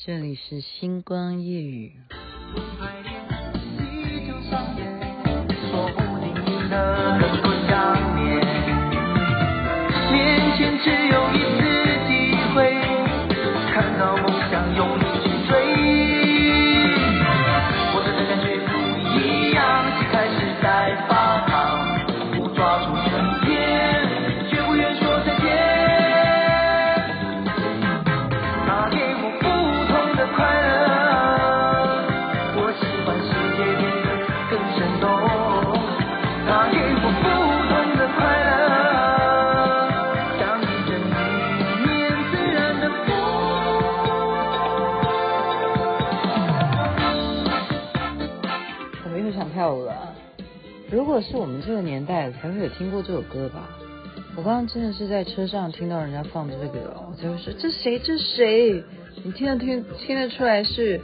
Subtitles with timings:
[0.00, 1.92] 这里是星光夜雨。
[49.04, 50.14] 我们又想跳舞了。
[50.90, 53.68] 如果是我们这个年代才会有听过这首歌吧？
[54.36, 57.98] 我刚刚真的是在车上听到人家放这个，我才会说这谁？
[57.98, 58.82] 这谁？
[59.24, 61.00] 你听得听听得出来是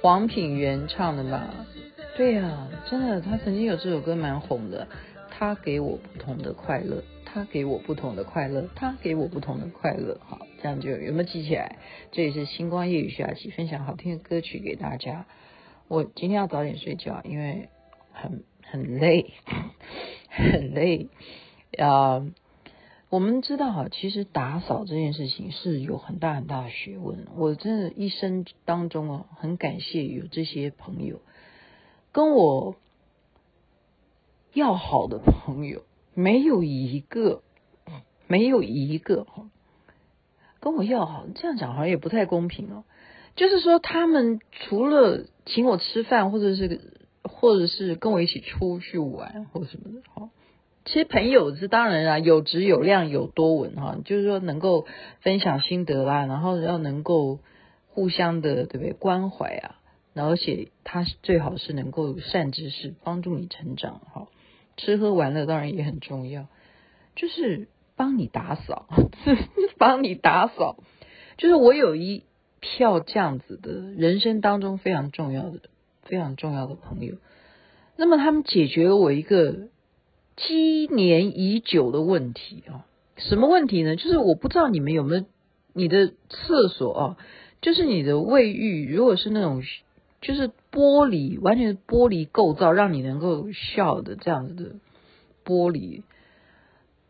[0.00, 1.42] 黄品源唱的吧？
[2.16, 2.50] 对呀、
[2.88, 4.88] 真的，他曾经有这首歌蛮红的。
[5.30, 10.18] 他给我不同的快乐，他给我不同的快乐，他给我不同的快乐。
[10.24, 11.78] 好，这样就有没有记起来？
[12.12, 15.26] 这里是星光夜雨徐雅琪分享好听的歌曲给大家。
[15.88, 17.68] 我今天要早点睡觉，因为
[18.12, 18.44] 很。
[18.64, 19.34] 很累，
[20.30, 21.08] 很累
[21.76, 22.24] 啊
[23.10, 27.26] 我们知道哈，其实打扫这件事情是有很大很大的学问。
[27.36, 31.20] 我真的一生当中啊，很感谢有这些朋友，
[32.12, 32.76] 跟我
[34.52, 35.82] 要好的朋友，
[36.14, 37.42] 没有一个，
[38.28, 39.48] 没有一个哈，
[40.60, 41.24] 跟我要好。
[41.34, 42.84] 这样讲好像也不太公平哦。
[43.34, 46.92] 就是说，他们除了请我吃饭，或者是。
[47.24, 50.28] 或者是跟我一起出去玩或什么的哈，
[50.84, 54.86] 其实朋友是当然啊，有质有量有多稳哈，就是说能够
[55.20, 57.38] 分享心得啦，然后要能够
[57.86, 59.76] 互相的对不对关怀啊，
[60.14, 64.28] 然后而且他最好是能够善知识帮助你成长哈，
[64.76, 66.46] 吃喝玩乐当然也很重要，
[67.16, 68.86] 就是帮你打扫，
[69.78, 70.76] 帮你打扫，
[71.36, 72.24] 就是我有一
[72.60, 75.60] 票这样子的人生当中非常重要的。
[76.04, 77.14] 非常重要的朋友，
[77.96, 79.68] 那么他们解决了我一个
[80.36, 82.84] 积年已久的问题啊，
[83.16, 83.94] 什么问题呢？
[83.94, 85.24] 就是我不知道你们有没有
[85.72, 87.16] 你的厕所啊，
[87.62, 89.62] 就是你的卫浴，如果是那种
[90.22, 94.70] 就是玻璃，完全是玻璃构造，让你能够笑的这样子的
[95.44, 96.02] 玻璃，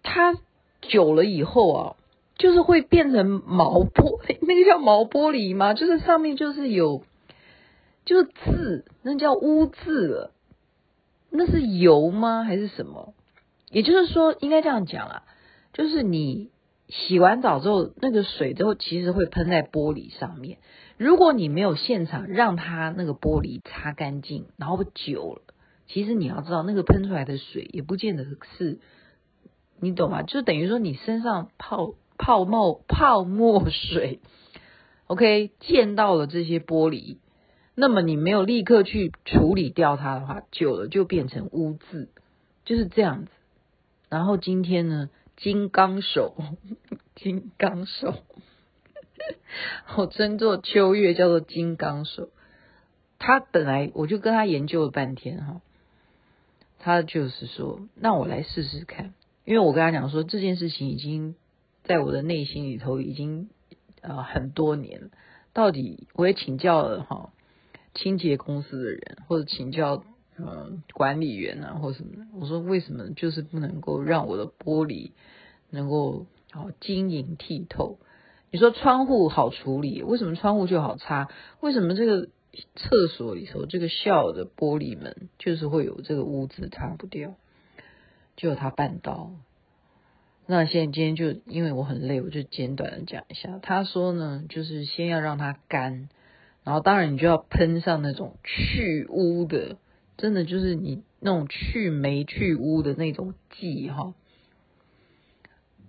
[0.02, 0.36] 它
[0.80, 1.96] 久了以后啊，
[2.36, 5.74] 就是会变成毛玻，那个叫毛玻璃吗？
[5.74, 7.04] 就是上面就是有。
[8.04, 10.32] 就是字，那叫污渍了。
[11.30, 12.42] 那是油吗？
[12.42, 13.14] 还是什么？
[13.70, 15.22] 也就是说，应该这样讲啊，
[15.72, 16.50] 就是你
[16.94, 20.58] 洗完澡之后，那个水之后其实会喷在玻璃上面。
[20.98, 25.54] 如果你没有现场让它那个玻璃擦干净，然后久了，
[25.86, 28.26] 其实你要知道，那个喷出来的水也不见得
[28.58, 28.78] 是，
[29.80, 30.22] 你懂吗？
[30.22, 34.20] 就等于说你身上泡泡沫泡沫水
[35.06, 37.16] ，OK，溅到了这些玻璃。
[37.74, 42.10] 那么你没有立刻去处理掉它的话，久了就变成污渍，
[42.66, 43.30] 就是这样子。
[44.10, 46.34] 然后今天呢，金刚手，
[47.15, 48.15] 金刚手，
[49.97, 52.31] 我称作秋月叫做金刚手。
[53.19, 55.60] 他本来我就跟他研究了半天哈，
[56.78, 61.37] 他就是说，那我来试试看，因为我跟他讲说这件事情已经
[61.84, 63.48] 在我的内心里头已经
[64.00, 65.09] 呃很多年了，
[65.53, 67.32] 到底我也请教了哈。
[67.94, 70.03] 清洁公司的人，或者请教
[70.37, 75.10] 呃管理员啊，或什么，我说为什么就是不能够让我的玻璃
[75.70, 77.98] 能够好晶莹剔透？
[78.50, 81.28] 你说窗户好处理，为什么窗户就好擦？
[81.60, 82.28] 为什么这个
[82.76, 87.34] 厕所里头这个笑的玻璃门就是会有这个污渍擦不掉？
[88.37, 89.31] 就他办到。
[90.47, 93.59] 那现在今天就因为我很累，我就简短的讲一下。
[93.62, 96.09] 他说呢，就是先要让它干。
[96.65, 99.78] 然后当然你就要喷上那种去污的，
[100.22, 104.15] 真的就是你那种去霉去污的那种剂哈。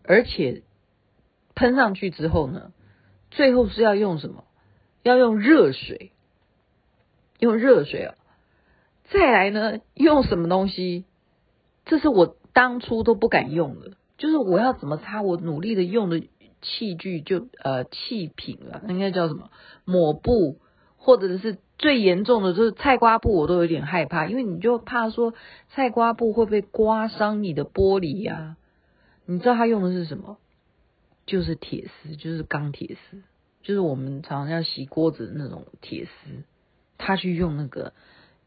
[0.03, 0.63] 而且
[1.53, 2.73] 喷上去之后呢，
[3.29, 4.45] 最后是要用什么？
[5.03, 6.13] 要用热水，
[7.37, 8.15] 用热水啊。
[9.11, 11.05] 再来呢，用什么东西？
[11.85, 16.27] 这是我当初都不敢用的，就是我要怎么擦，我努力的用的
[16.63, 19.51] 器具就呃器品了，应该叫什么？
[19.85, 20.57] 抹布。
[21.05, 25.33] 或者是最严重的，就是菜瓜布，我都有点害怕，因为你就怕说
[25.67, 28.55] 菜瓜布会不会刮伤你的玻璃呀？
[29.25, 30.37] 你知道他用的是什么？
[31.25, 33.21] 就是铁丝，就是钢铁丝。
[33.63, 36.43] 就是我们常常要洗锅子的那种铁丝，
[36.97, 37.91] 他去用那个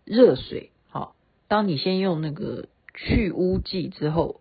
[0.06, 0.71] 热水。
[0.89, 1.15] 好，
[1.47, 4.41] 当你先用那个去污剂之后，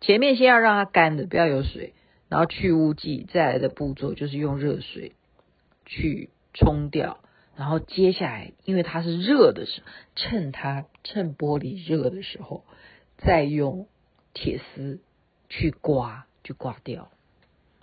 [0.00, 1.94] 前面先要让它干的，不要有水，
[2.28, 5.14] 然后去污剂，再来的步骤就是用热水
[5.84, 7.18] 去冲掉。
[7.56, 9.86] 然后接下来，因为它是热的时候，
[10.16, 12.64] 趁它趁玻璃热的时候，
[13.18, 13.86] 再用
[14.32, 15.00] 铁丝
[15.48, 17.10] 去刮，就刮掉，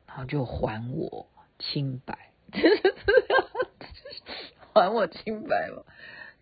[0.08, 1.28] 然后就还我
[1.58, 2.32] 清白，
[4.74, 5.86] 还我清白了。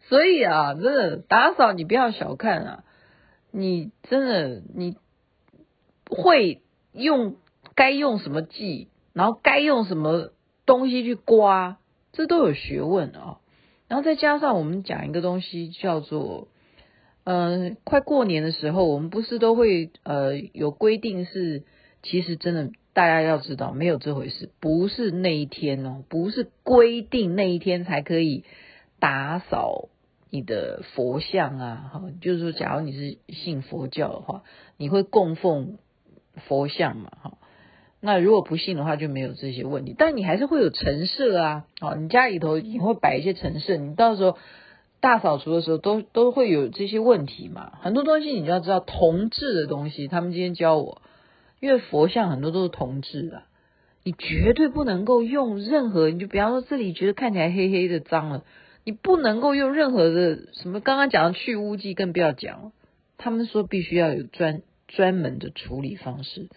[0.07, 2.83] 所以啊，真的打扫你不要小看啊，
[3.51, 4.97] 你真的你
[6.09, 7.35] 会用
[7.75, 10.31] 该用什么剂，然后该用什么
[10.65, 11.77] 东西去刮。
[12.11, 13.39] 这都有学问啊，
[13.87, 16.47] 然后再加上我们讲一个东西叫做，
[17.23, 21.63] 呃，快过年的时候，我们不是都会呃有规定是，
[22.01, 28.43] 其实真的大家要知道没有这回事，不是那一天哦，不是规定那一天才可以
[28.99, 29.89] 打扫
[30.29, 34.43] 你的佛像啊，哈，就是说，假如你是信佛教的话，
[34.77, 35.77] 你会供奉
[36.47, 37.37] 佛像嘛，哈。
[38.01, 39.93] 那如果不信的话，就没有这些问题。
[39.97, 44.37] 但你还是会有陈设啊，哦，你家里头也会摆一些陈设，你到时候
[45.01, 47.73] 大扫除的时候都都会有这些问题嘛。
[47.81, 51.01] 很多东西你就要知道铜制的东西，他们今天教我，
[51.59, 53.43] 因为佛像很多都是铜制的，
[54.03, 58.45] 你绝对不能够用任何，你就比方说这里觉得看起来黑黑的脏了，
[58.85, 62.71] 你不能够用任何的什么刚刚讲的去污剂，更不要讲，
[63.17, 66.47] 他们说必须要有专专门的处理方式。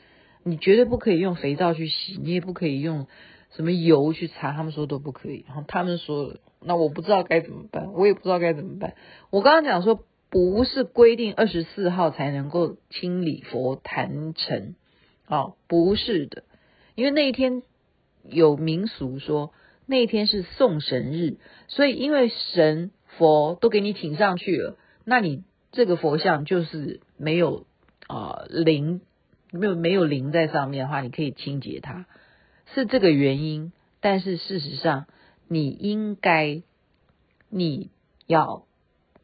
[0.45, 3.07] 你绝对不可以用肥皂去洗，你也不可以用
[3.51, 5.45] 什么油去擦，他们说都不可以。
[5.47, 8.95] 然后他们说，那我不知道该怎么办，我也不知道该怎么办。
[9.31, 14.75] 我刚刚讲说，不是规定二十四号才能够清理佛坛城，
[15.29, 16.45] 哦，不是的，
[16.95, 17.63] 因为那一天
[18.25, 19.53] 有民俗说
[19.87, 21.37] 那一天是送神日，
[21.69, 27.67] 所以因为神佛都给你请上去了，那你这个佛像就是没有
[28.09, 29.03] 啊灵。
[29.53, 32.07] 没有没有灵在上面的话，你可以清洁它，
[32.75, 33.73] 是这个原因。
[34.01, 35.07] 但是事实上，
[35.47, 36.63] 你应该
[37.51, 37.91] 你
[38.27, 38.65] 要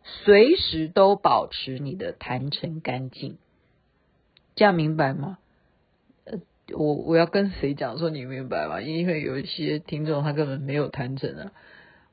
[0.05, 3.39] 随时都保持你的坛城干净，
[4.55, 5.39] 这样明白吗？
[6.25, 6.39] 呃，
[6.77, 8.81] 我我要跟谁讲说你明白吗？
[8.81, 11.53] 因为有一些听众他根本没有坛城啊。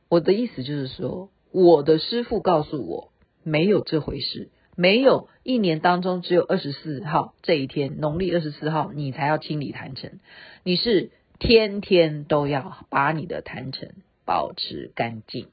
[0.09, 3.11] 我的意思就是说，我的师父告诉我，
[3.43, 4.49] 没有这回事。
[4.75, 10.19] 没有一年当中只有二十四号这一天，农历二十四号你才要清理坛城，
[10.63, 13.89] 你是天天都要把你的坛城
[14.25, 15.47] 保持干净，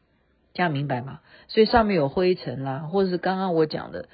[0.55, 1.21] 这样明白吗？
[1.47, 4.09] 所以上面有灰尘啦，或者是刚刚我讲的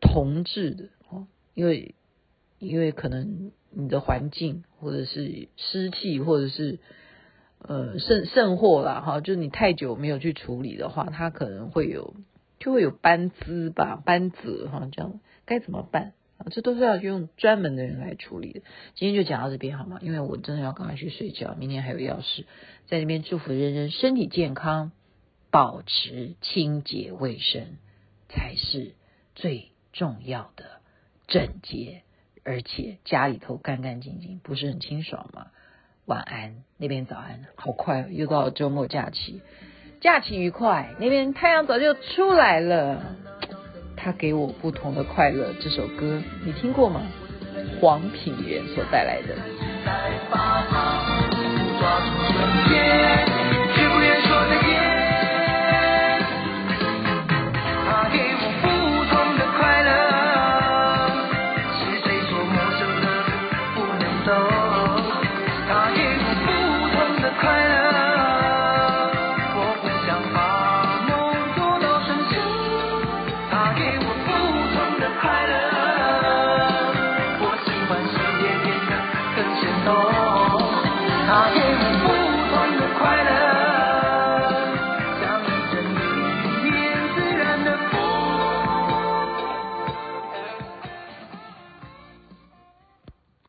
[0.00, 1.96] 铜制的哦，因为
[2.60, 6.78] 因为可能你的环境或者是湿气或者是
[7.58, 12.14] 呃甚甚或啦哈，就是你太久没有去处理的话，它可能会有。
[12.62, 16.46] 就会有班滋吧，斑泽哈，这样该怎么办啊？
[16.52, 18.60] 这都是要用专门的人来处理的。
[18.94, 19.98] 今天就讲到这边好吗？
[20.00, 22.46] 因为我真的要赶快去睡觉，明天还有要事。
[22.86, 24.92] 在那边祝福人人身体健康，
[25.50, 27.78] 保持清洁卫生
[28.28, 28.92] 才是
[29.34, 30.64] 最重要的
[31.26, 32.02] 整洁，
[32.44, 35.48] 而且家里头干干净净，不是很清爽吗？
[36.04, 39.40] 晚安，那边早安，好快，又到了周末假期。
[40.02, 43.00] 假期愉快，那边太阳早就出来了。
[43.96, 45.54] 他给我不同的快乐。
[45.60, 47.02] 这首歌你听过吗？
[47.80, 49.36] 黄品源所带来的。